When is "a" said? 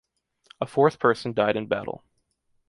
0.59-0.65